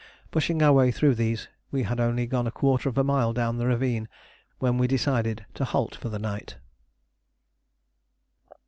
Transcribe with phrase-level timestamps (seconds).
[0.31, 3.59] Pushing our way through these, we had only gone a quarter of a mile down
[3.59, 4.09] the ravine
[4.57, 6.57] when we decided to halt for the night.